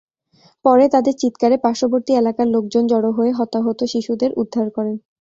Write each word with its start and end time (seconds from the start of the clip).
পরে 0.65 0.85
তাদের 0.93 1.15
চিৎকারে 1.21 1.55
পার্শ্ববর্তী 1.63 2.11
এলাকার 2.15 2.47
লোকজন 2.55 2.83
জড়ো 2.91 3.11
হয়ে 3.17 3.31
হতাহত 3.39 3.79
শিশুদের 3.93 4.31
উদ্ধার 4.41 4.67
করেন। 4.69 4.95